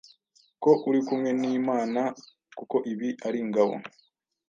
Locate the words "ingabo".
3.45-3.73